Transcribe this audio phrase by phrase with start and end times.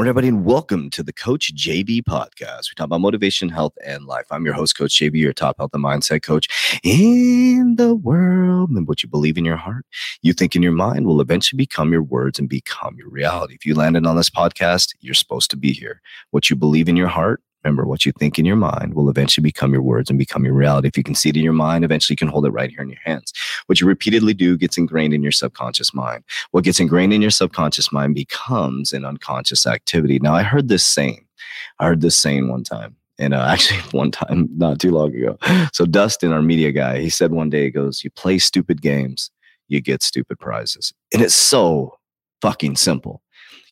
[0.00, 2.70] morning, everybody, and welcome to the Coach JB podcast.
[2.70, 4.24] We talk about motivation, health, and life.
[4.30, 6.48] I'm your host, Coach JB, your top health and mindset coach
[6.82, 8.70] in the world.
[8.70, 9.84] And what you believe in your heart,
[10.22, 13.54] you think in your mind will eventually become your words and become your reality.
[13.54, 16.00] If you landed on this podcast, you're supposed to be here.
[16.30, 19.42] What you believe in your heart, Remember, what you think in your mind will eventually
[19.42, 20.88] become your words and become your reality.
[20.88, 22.80] If you can see it in your mind, eventually you can hold it right here
[22.80, 23.32] in your hands.
[23.66, 26.24] What you repeatedly do gets ingrained in your subconscious mind.
[26.52, 30.18] What gets ingrained in your subconscious mind becomes an unconscious activity.
[30.18, 31.26] Now, I heard this saying.
[31.78, 32.96] I heard this saying one time.
[33.18, 35.38] And uh, actually, one time, not too long ago.
[35.72, 39.30] So, Dustin, our media guy, he said one day, he goes, You play stupid games,
[39.68, 40.92] you get stupid prizes.
[41.12, 41.98] And it's so
[42.40, 43.22] fucking simple.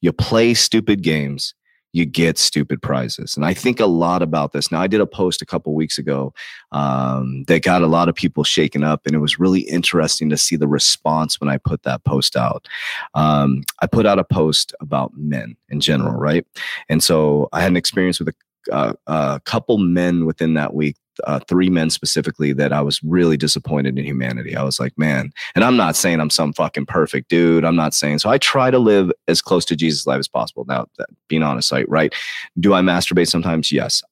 [0.00, 1.54] You play stupid games,
[1.92, 3.36] you get stupid prizes.
[3.36, 4.70] And I think a lot about this.
[4.70, 6.34] Now, I did a post a couple weeks ago
[6.72, 10.36] um, that got a lot of people shaken up, and it was really interesting to
[10.36, 12.68] see the response when I put that post out.
[13.14, 16.46] Um, I put out a post about men in general, right?
[16.88, 18.34] And so I had an experience with a
[18.70, 23.36] uh, a couple men within that week uh, three men specifically that I was really
[23.36, 24.56] disappointed in humanity.
[24.56, 27.64] I was like, man, and I'm not saying I'm some fucking perfect dude.
[27.64, 28.30] I'm not saying so.
[28.30, 30.64] I try to live as close to Jesus' life as possible.
[30.66, 32.14] Now, that, being honest, right?
[32.58, 33.72] Do I masturbate sometimes?
[33.72, 34.02] Yes.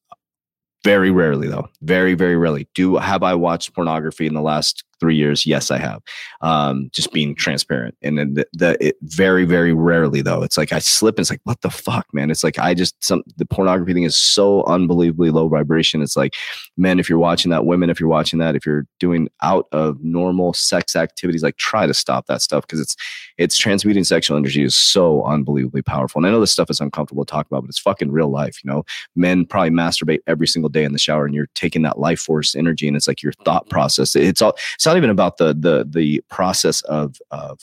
[0.84, 1.68] Very rarely, though.
[1.82, 2.68] Very, very rarely.
[2.74, 5.46] Do have I watched pornography in the last three years?
[5.46, 6.02] Yes, I have.
[6.40, 7.96] Um, just being transparent.
[8.02, 11.30] And then the, the it, very, very rarely though, it's like I slip and it's
[11.30, 12.30] like, what the fuck, man?
[12.30, 16.02] It's like I just some the pornography thing is so unbelievably low vibration.
[16.02, 16.34] It's like,
[16.76, 20.02] men, if you're watching that, women, if you're watching that, if you're doing out of
[20.02, 22.96] normal sex activities, like try to stop that stuff because it's
[23.38, 26.18] it's transmuting sexual energy is so unbelievably powerful.
[26.18, 28.62] And I know this stuff is uncomfortable to talk about, but it's fucking real life.
[28.64, 28.84] You know,
[29.14, 32.54] men probably masturbate every single day in the shower, and you're taking that life force
[32.54, 34.16] energy, and it's like your thought process.
[34.16, 34.56] It's all.
[34.86, 37.60] Not even about the the the process of of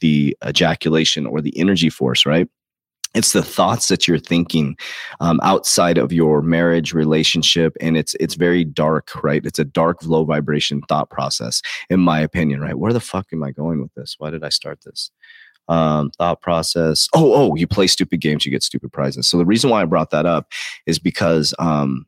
[0.00, 2.48] the ejaculation or the energy force, right?
[3.16, 4.76] it's the thoughts that you're thinking
[5.20, 9.44] um, outside of your marriage relationship and it's it's very dark right?
[9.44, 12.78] It's a dark low vibration thought process in my opinion right?
[12.78, 14.16] Where the fuck am i going with this?
[14.18, 15.10] Why did i start this?
[15.68, 17.08] Um, thought process.
[17.14, 19.26] Oh oh you play stupid games you get stupid prizes.
[19.26, 20.52] So the reason why i brought that up
[20.84, 22.06] is because um,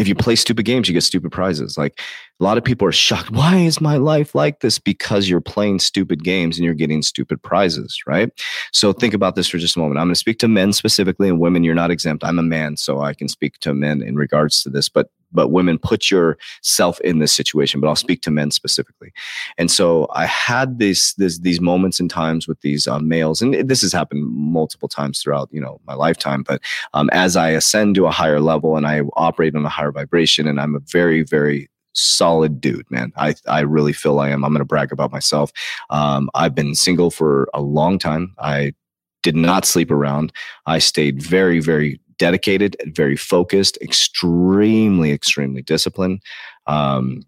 [0.00, 1.76] if you play stupid games, you get stupid prizes.
[1.76, 2.00] Like
[2.40, 3.30] a lot of people are shocked.
[3.32, 4.78] Why is my life like this?
[4.78, 8.30] Because you're playing stupid games and you're getting stupid prizes, right?
[8.72, 9.98] So think about this for just a moment.
[9.98, 11.64] I'm going to speak to men specifically and women.
[11.64, 12.24] You're not exempt.
[12.24, 14.88] I'm a man, so I can speak to men in regards to this.
[14.88, 19.12] But but women put yourself in this situation but i'll speak to men specifically
[19.58, 23.54] and so i had these this, these moments and times with these uh, males and
[23.68, 26.60] this has happened multiple times throughout you know my lifetime but
[26.94, 30.46] um, as i ascend to a higher level and i operate on a higher vibration
[30.46, 33.12] and i'm a very very solid dude, man.
[33.16, 34.44] I, I really feel I am.
[34.44, 35.50] I'm going to brag about myself.
[35.90, 38.34] Um, I've been single for a long time.
[38.38, 38.74] I
[39.22, 40.32] did not sleep around.
[40.66, 46.20] I stayed very, very dedicated, very focused, extremely, extremely disciplined.
[46.66, 47.22] Um,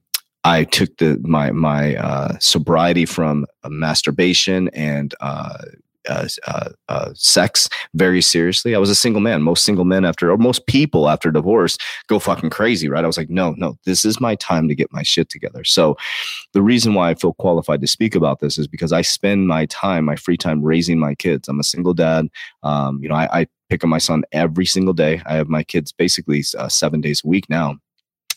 [0.44, 5.58] I took the my my uh, sobriety from masturbation and uh,
[6.08, 8.74] uh, uh, uh, sex very seriously.
[8.74, 9.42] I was a single man.
[9.42, 11.78] Most single men after, or most people after divorce,
[12.08, 13.04] go fucking crazy, right?
[13.04, 15.64] I was like, no, no, this is my time to get my shit together.
[15.64, 15.96] So,
[16.52, 19.66] the reason why I feel qualified to speak about this is because I spend my
[19.66, 21.48] time, my free time, raising my kids.
[21.48, 22.28] I'm a single dad.
[22.62, 25.22] Um, you know, I, I pick up my son every single day.
[25.26, 27.78] I have my kids basically uh, seven days a week now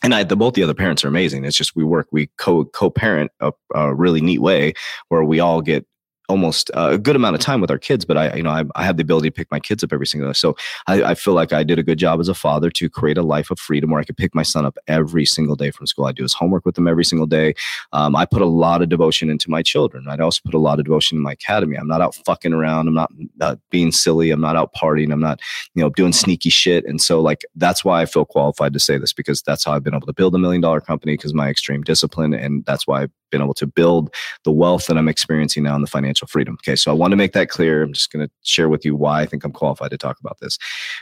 [0.06, 1.46] and I, the both the other parents are amazing.
[1.46, 4.74] It's just we work, we co co parent a, a, really neat way
[5.10, 5.86] where we all get
[6.30, 8.64] almost uh, a good amount of time with our kids, but I, you know, I,
[8.76, 10.34] I have the ability to pick my kids up every single day.
[10.34, 10.56] So
[10.88, 13.24] I, I, feel like I did a good job as a father to create a
[13.24, 16.06] life of freedom where I could pick my son up every single day from school.
[16.06, 17.54] I do his homework with him every single day.
[17.94, 20.08] Um, I put a lot of devotion into my children.
[20.08, 21.78] I also put a lot of devotion in my academy.
[21.78, 22.88] I'm not out fucking around.
[22.88, 23.12] I'm not
[23.42, 24.32] uh, being silly.
[24.32, 25.12] I'm not out partying.
[25.12, 25.40] I'm not,
[25.74, 26.86] you know, doing sneaky shit.
[26.86, 29.84] And so like, that's why I feel qualified to say this because that's how I've
[29.84, 32.34] been able to build a million dollar company because my extreme discipline.
[32.34, 34.14] And that's why been able to build
[34.44, 36.58] the wealth that I'm experiencing now in the financial freedom.
[36.62, 36.76] Okay.
[36.76, 37.84] So I want to make that clear.
[37.84, 40.40] I'm just going to share with you why I think I'm qualified to talk about
[40.40, 40.58] this.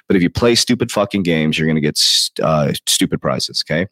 [0.07, 1.99] But if you play stupid fucking games, you're going to get
[2.41, 3.63] uh, stupid prizes.
[3.65, 3.87] Okay.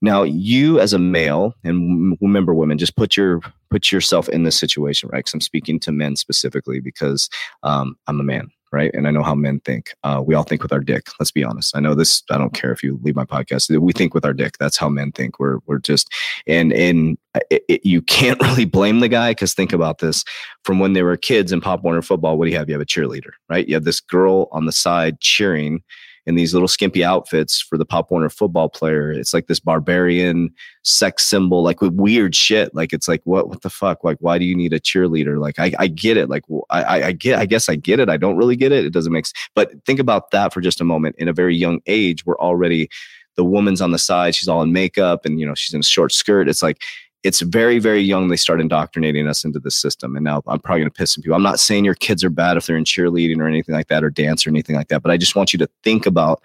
[0.00, 3.40] Now, you as a male, and remember, women, just put your
[3.70, 5.20] put yourself in this situation, right?
[5.20, 7.30] Because I'm speaking to men specifically because
[7.62, 8.90] um, I'm a man right?
[8.94, 9.94] And I know how men think.
[10.02, 11.06] Uh, we all think with our dick.
[11.20, 11.76] Let's be honest.
[11.76, 12.22] I know this.
[12.30, 13.76] I don't care if you leave my podcast.
[13.78, 14.56] We think with our dick.
[14.58, 15.38] That's how men think.
[15.38, 16.12] We're we're just
[16.46, 17.18] and and
[17.50, 20.24] it, it, you can't really blame the guy because think about this.
[20.64, 22.68] From when they were kids in Pop Warner football, what do you have?
[22.68, 23.68] You have a cheerleader, right?
[23.68, 25.82] You have this girl on the side cheering
[26.26, 29.10] in these little skimpy outfits for the Pop Warner football player.
[29.10, 30.50] It's like this barbarian
[30.82, 32.74] sex symbol, like with weird shit.
[32.74, 34.04] Like it's like what what the fuck?
[34.04, 35.40] Like why do you need a cheerleader?
[35.40, 36.28] Like I, I get it.
[36.28, 38.08] Like I I get I guess I get it.
[38.08, 38.84] I don't really get it.
[38.84, 39.48] It doesn't make sense.
[39.54, 41.16] But think about that for just a moment.
[41.18, 42.88] In a very young age, we're already
[43.36, 44.34] the woman's on the side.
[44.34, 46.48] She's all in makeup and you know she's in a short skirt.
[46.48, 46.82] It's like
[47.22, 48.28] it's very, very young.
[48.28, 50.16] They start indoctrinating us into the system.
[50.16, 51.36] And now I'm probably going to piss some people.
[51.36, 54.02] I'm not saying your kids are bad if they're in cheerleading or anything like that
[54.02, 55.02] or dance or anything like that.
[55.02, 56.42] But I just want you to think about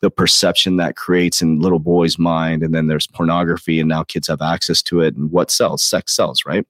[0.00, 2.62] the perception that creates in little boys' mind.
[2.62, 5.14] And then there's pornography, and now kids have access to it.
[5.14, 5.82] And what sells?
[5.82, 6.66] Sex sells, right?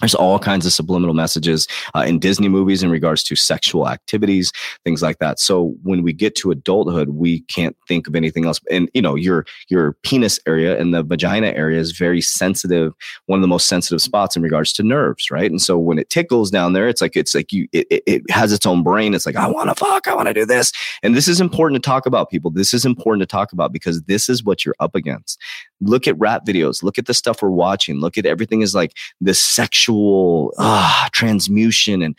[0.00, 4.52] There's all kinds of subliminal messages uh, in Disney movies in regards to sexual activities,
[4.84, 5.40] things like that.
[5.40, 8.60] So when we get to adulthood, we can't think of anything else.
[8.70, 12.94] And you know, your your penis area and the vagina area is very sensitive,
[13.26, 15.50] one of the most sensitive spots in regards to nerves, right?
[15.50, 18.52] And so when it tickles down there, it's like it's like you it, it has
[18.52, 19.14] its own brain.
[19.14, 20.72] It's like I want to fuck, I want to do this,
[21.02, 22.50] and this is important to talk about, people.
[22.50, 25.40] This is important to talk about because this is what you're up against
[25.80, 28.92] look at rap videos look at the stuff we're watching look at everything is like
[29.20, 29.38] this
[29.88, 32.14] sexual ah transmutation and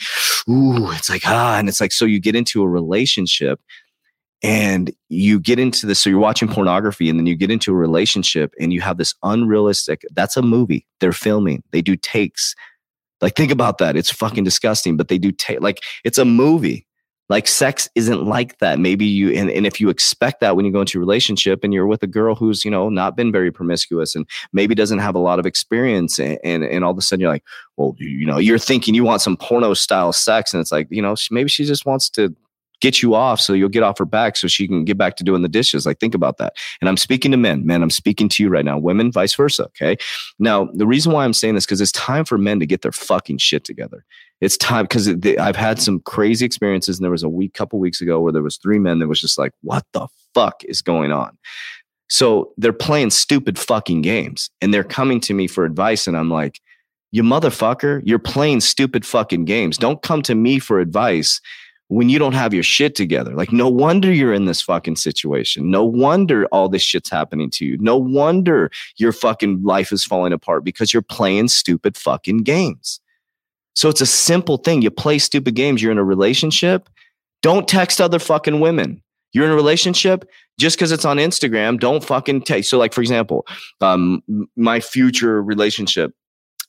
[0.50, 3.60] ooh it's like ah and it's like so you get into a relationship
[4.42, 7.75] and you get into this so you're watching pornography and then you get into a
[7.75, 10.88] relationship and you have this unrealistic that's a movie.
[11.00, 11.62] They're filming.
[11.71, 12.56] They do takes.
[13.21, 13.95] Like think about that.
[13.95, 16.88] It's fucking disgusting but they do take like it's a movie
[17.30, 18.80] like sex isn't like that.
[18.80, 21.74] Maybe you and, and if you expect that when you go into a relationship and
[21.74, 25.16] you're with a girl who's, you know, not been very promiscuous and maybe doesn't have
[25.16, 27.44] a lot of experience and, and, and all of a sudden you're like,
[27.78, 31.02] well, you know, you're thinking you want some porno style sex and it's like, you
[31.02, 32.36] know, maybe she just wants to
[32.81, 35.24] get you off so you'll get off her back so she can get back to
[35.24, 35.86] doing the dishes.
[35.86, 36.54] Like, think about that.
[36.80, 39.66] And I'm speaking to men, men, I'm speaking to you right now, women, vice versa.
[39.66, 39.98] Okay.
[40.40, 42.92] Now, the reason why I'm saying this, because it's time for men to get their
[42.92, 44.06] fucking shit together.
[44.41, 46.97] It's time because I've had some crazy experiences.
[46.97, 49.19] And there was a week, couple weeks ago where there was three men that was
[49.19, 51.38] just like, what the fuck is going on?
[52.09, 56.07] So they're playing stupid fucking games and they're coming to me for advice.
[56.07, 56.59] And I'm like,
[57.12, 59.77] you motherfucker, you're playing stupid fucking games.
[59.77, 61.41] Don't come to me for advice
[61.89, 63.33] when you don't have your shit together.
[63.33, 65.71] Like, no wonder you're in this fucking situation.
[65.71, 67.77] No wonder all this shit's happening to you.
[67.80, 73.00] No wonder your fucking life is falling apart because you're playing stupid fucking games.
[73.75, 74.81] So it's a simple thing.
[74.81, 75.81] You play stupid games.
[75.81, 76.89] You're in a relationship.
[77.41, 79.01] Don't text other fucking women.
[79.32, 80.25] You're in a relationship
[80.60, 81.79] just because it's on Instagram.
[81.79, 82.70] Don't fucking text.
[82.70, 83.46] So, like, for example,
[83.79, 84.22] um,
[84.55, 86.13] my future relationship,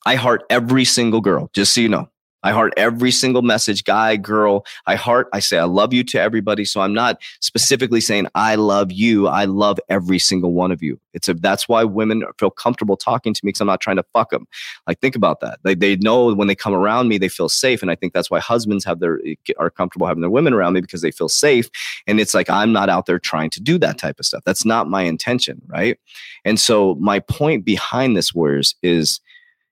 [0.07, 2.09] I heart every single girl, just so you know.
[2.43, 4.65] I heart every single message, guy, girl.
[4.87, 6.65] I heart, I say, I love you to everybody.
[6.65, 9.29] So I'm not specifically saying, I love you.
[9.29, 10.99] I love every single one of you.
[11.13, 14.05] It's a, that's why women feel comfortable talking to me because I'm not trying to
[14.13, 14.47] fuck them.
[14.87, 15.59] Like, think about that.
[15.65, 17.83] They, they know when they come around me, they feel safe.
[17.83, 20.75] And I think that's why husbands have their, eh, are comfortable having their women around
[20.75, 21.69] me because they feel safe.
[22.07, 24.43] And it's like, I'm not out there trying to do that type of stuff.
[24.45, 25.61] That's not my intention.
[25.67, 25.99] Right.
[26.45, 29.21] And so my point behind this, Warriors, is,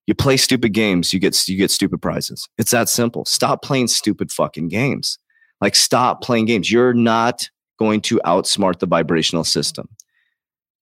[0.09, 2.49] you play stupid games, you get you get stupid prizes.
[2.57, 3.27] It's that simple.
[3.27, 5.19] Stop playing stupid fucking games.
[5.61, 6.73] Like stop playing games.
[6.73, 9.87] You're not going to outsmart the vibrational system.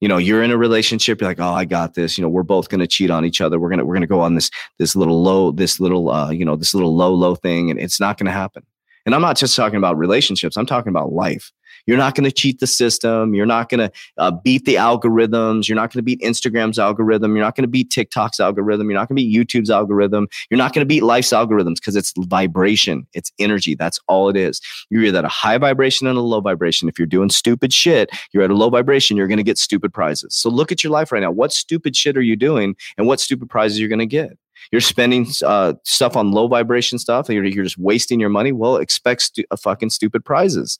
[0.01, 2.45] You know, you're in a relationship, you're like, "Oh, I got this." You know, we're
[2.45, 3.59] both going to cheat on each other.
[3.59, 6.31] We're going to we're going to go on this this little low this little uh,
[6.31, 8.63] you know, this little low low thing and it's not going to happen.
[9.07, 11.51] And I'm not just talking about relationships, I'm talking about life.
[11.87, 13.35] You're not going to cheat the system.
[13.35, 15.69] You're not going to uh, beat the algorithms.
[15.69, 17.35] You're not going to beat Instagram's algorithm.
[17.35, 18.91] You're not going to beat TikTok's algorithm.
[18.91, 20.29] You're not going to beat YouTube's algorithm.
[20.51, 23.75] You're not going to beat life's algorithms because it's vibration, it's energy.
[23.75, 24.61] That's all it is.
[24.91, 26.89] You're either at a high vibration and a low vibration.
[26.89, 29.93] If you're doing stupid shit, you're at a low vibration, you're going to get stupid
[29.93, 30.35] prizes.
[30.35, 31.31] So look at your life right now.
[31.31, 34.37] What stupid shit are you doing and what stupid prizes you're going to get?
[34.73, 37.29] You're spending uh, stuff on low vibration stuff.
[37.29, 38.53] You're, you're just wasting your money.
[38.53, 40.79] Well, expect stu- a fucking stupid prizes.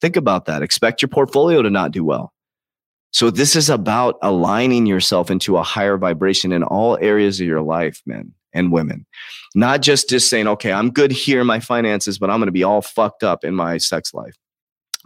[0.00, 0.62] Think about that.
[0.62, 2.32] Expect your portfolio to not do well.
[3.10, 7.62] So this is about aligning yourself into a higher vibration in all areas of your
[7.62, 9.06] life, men and women.
[9.54, 12.52] Not just just saying, okay, I'm good here in my finances, but I'm going to
[12.52, 14.36] be all fucked up in my sex life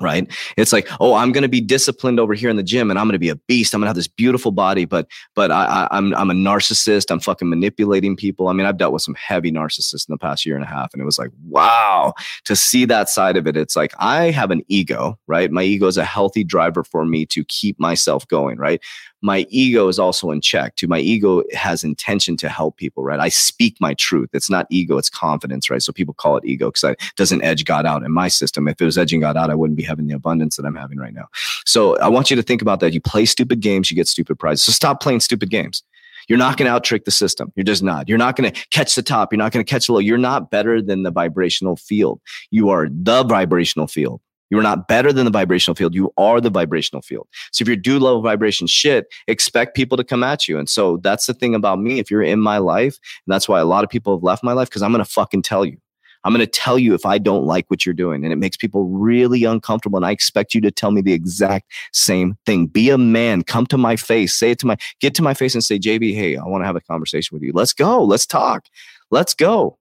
[0.01, 2.99] right it's like oh i'm going to be disciplined over here in the gym and
[2.99, 5.51] i'm going to be a beast i'm going to have this beautiful body but but
[5.51, 8.93] I, I am I'm, I'm a narcissist i'm fucking manipulating people i mean i've dealt
[8.93, 11.31] with some heavy narcissists in the past year and a half and it was like
[11.45, 15.63] wow to see that side of it it's like i have an ego right my
[15.63, 18.81] ego is a healthy driver for me to keep myself going right
[19.23, 20.89] my ego is also in check too.
[20.89, 23.21] My ego has intention to help people, right?
[23.21, 24.31] I speak my truth.
[24.33, 25.81] It's not ego, it's confidence, right?
[25.81, 28.67] So people call it ego because it doesn't edge God out in my system.
[28.67, 30.99] If it was edging God out, I wouldn't be having the abundance that I'm having
[30.99, 31.27] right now.
[31.65, 32.93] So I want you to think about that.
[32.93, 34.65] You play stupid games, you get stupid prizes.
[34.65, 35.83] So stop playing stupid games.
[36.29, 37.53] You're not going to out trick the system.
[37.57, 38.09] You're just not.
[38.09, 39.33] You're not going to catch the top.
[39.33, 39.99] You're not going to catch the low.
[39.99, 42.21] You're not better than the vibrational field.
[42.51, 44.21] You are the vibrational field.
[44.51, 45.95] You are not better than the vibrational field.
[45.95, 47.27] You are the vibrational field.
[47.53, 50.59] So if you're do low vibration shit, expect people to come at you.
[50.59, 51.99] And so that's the thing about me.
[51.99, 54.53] If you're in my life, and that's why a lot of people have left my
[54.53, 55.79] life, because I'm going to fucking tell you.
[56.25, 58.25] I'm going to tell you if I don't like what you're doing.
[58.25, 59.97] And it makes people really uncomfortable.
[59.97, 62.67] And I expect you to tell me the exact same thing.
[62.67, 63.43] Be a man.
[63.43, 64.35] Come to my face.
[64.35, 66.67] Say it to my, get to my face and say, JB, hey, I want to
[66.67, 67.53] have a conversation with you.
[67.53, 68.05] Let's go.
[68.05, 68.67] Let's talk.
[69.11, 69.79] Let's go.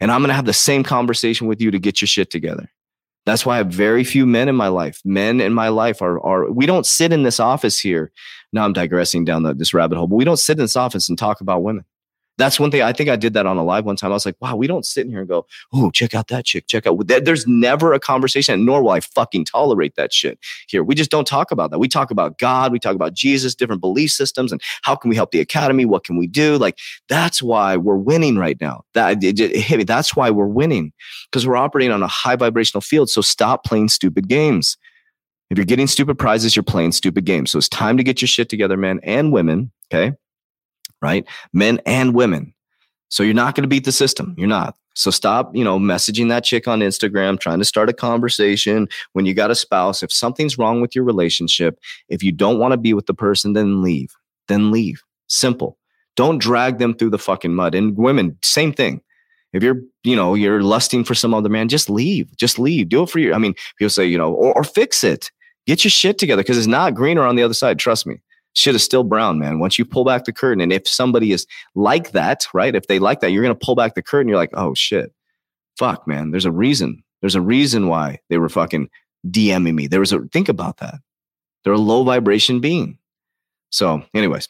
[0.00, 2.70] And I'm going to have the same conversation with you to get your shit together.
[3.26, 5.02] That's why I have very few men in my life.
[5.04, 8.10] Men in my life are are we don't sit in this office here.
[8.54, 11.10] Now I'm digressing down the, this rabbit hole, but we don't sit in this office
[11.10, 11.84] and talk about women.
[12.38, 12.82] That's one thing.
[12.82, 14.12] I think I did that on a live one time.
[14.12, 16.44] I was like, wow, we don't sit in here and go, oh, check out that
[16.44, 16.96] chick, check out.
[17.06, 20.84] There's never a conversation, nor will I fucking tolerate that shit here.
[20.84, 21.80] We just don't talk about that.
[21.80, 25.16] We talk about God, we talk about Jesus, different belief systems, and how can we
[25.16, 25.84] help the academy?
[25.84, 26.56] What can we do?
[26.56, 26.78] Like
[27.08, 28.84] that's why we're winning right now.
[28.94, 29.84] That it, it hit me.
[29.84, 30.92] That's why we're winning
[31.30, 33.10] because we're operating on a high vibrational field.
[33.10, 34.76] So stop playing stupid games.
[35.50, 37.50] If you're getting stupid prizes, you're playing stupid games.
[37.50, 39.72] So it's time to get your shit together, men and women.
[39.92, 40.14] Okay
[41.02, 41.26] right?
[41.52, 42.54] Men and women.
[43.08, 44.34] So you're not going to beat the system.
[44.36, 44.76] You're not.
[44.94, 49.26] So stop, you know, messaging that chick on Instagram, trying to start a conversation when
[49.26, 50.02] you got a spouse.
[50.02, 51.78] If something's wrong with your relationship,
[52.08, 54.10] if you don't want to be with the person, then leave.
[54.48, 55.02] Then leave.
[55.28, 55.78] Simple.
[56.16, 57.74] Don't drag them through the fucking mud.
[57.76, 59.00] And women, same thing.
[59.52, 62.36] If you're, you know, you're lusting for some other man, just leave.
[62.36, 62.88] Just leave.
[62.88, 63.32] Do it for you.
[63.32, 65.30] I mean, people say, you know, or, or fix it.
[65.66, 67.78] Get your shit together because it's not greener on the other side.
[67.78, 68.20] Trust me
[68.54, 69.58] shit is still brown, man.
[69.58, 72.74] Once you pull back the curtain, and if somebody is like that, right?
[72.74, 74.28] If they like that, you're going to pull back the curtain.
[74.28, 75.12] You're like, oh shit,
[75.78, 76.30] fuck, man.
[76.30, 77.02] There's a reason.
[77.20, 78.88] There's a reason why they were fucking
[79.26, 79.86] DMing me.
[79.86, 80.96] There was a think about that.
[81.64, 82.98] They're a low vibration being.
[83.70, 84.48] So, anyways,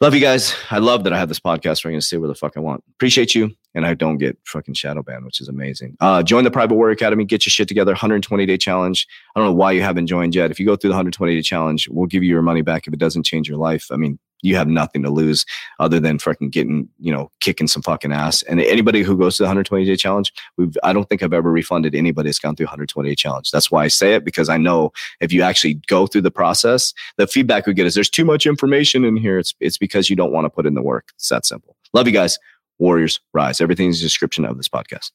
[0.00, 0.54] love you guys.
[0.70, 2.60] I love that I have this podcast where I can say where the fuck I
[2.60, 2.82] want.
[2.94, 5.96] Appreciate you and I don't get fucking shadow banned, which is amazing.
[6.00, 7.92] Uh, join the Private Warrior Academy, get your shit together.
[7.92, 9.06] 120 day challenge.
[9.34, 10.50] I don't know why you haven't joined yet.
[10.50, 12.92] If you go through the 120 day challenge, we'll give you your money back if
[12.92, 13.88] it doesn't change your life.
[13.90, 15.44] I mean, you have nothing to lose
[15.78, 18.42] other than fucking getting, you know, kicking some fucking ass.
[18.42, 21.50] And anybody who goes to the 120 day challenge, we've, I don't think I've ever
[21.50, 23.50] refunded anybody that's gone through 120 day challenge.
[23.50, 26.92] That's why I say it because I know if you actually go through the process,
[27.16, 29.38] the feedback we get is there's too much information in here.
[29.38, 31.08] It's, it's because you don't want to put in the work.
[31.16, 31.76] It's that simple.
[31.92, 32.38] Love you guys.
[32.78, 33.60] Warriors Rise.
[33.60, 35.10] Everything's is a description of this podcast.